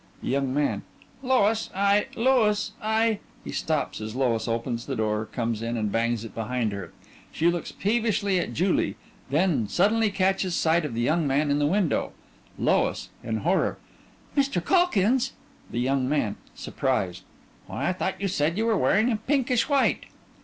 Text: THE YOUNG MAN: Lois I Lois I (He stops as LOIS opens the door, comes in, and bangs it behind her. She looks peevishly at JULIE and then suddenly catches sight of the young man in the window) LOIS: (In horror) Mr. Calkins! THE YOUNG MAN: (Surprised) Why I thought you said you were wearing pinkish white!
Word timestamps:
THE 0.23 0.29
YOUNG 0.29 0.51
MAN: 0.51 0.81
Lois 1.21 1.69
I 1.75 2.07
Lois 2.15 2.71
I 2.81 3.19
(He 3.43 3.51
stops 3.51 4.01
as 4.01 4.15
LOIS 4.15 4.47
opens 4.47 4.87
the 4.87 4.95
door, 4.95 5.27
comes 5.31 5.61
in, 5.61 5.77
and 5.77 5.91
bangs 5.91 6.25
it 6.25 6.33
behind 6.33 6.71
her. 6.71 6.91
She 7.31 7.51
looks 7.51 7.71
peevishly 7.71 8.39
at 8.39 8.51
JULIE 8.51 8.95
and 8.95 8.95
then 9.29 9.67
suddenly 9.67 10.09
catches 10.09 10.55
sight 10.55 10.85
of 10.85 10.95
the 10.95 11.01
young 11.01 11.27
man 11.27 11.51
in 11.51 11.59
the 11.59 11.67
window) 11.67 12.13
LOIS: 12.57 13.09
(In 13.23 13.37
horror) 13.45 13.77
Mr. 14.35 14.59
Calkins! 14.65 15.33
THE 15.69 15.79
YOUNG 15.81 16.09
MAN: 16.09 16.35
(Surprised) 16.55 17.21
Why 17.67 17.87
I 17.89 17.93
thought 17.93 18.19
you 18.19 18.27
said 18.27 18.57
you 18.57 18.65
were 18.65 18.77
wearing 18.77 19.15
pinkish 19.27 19.69
white! 19.69 20.07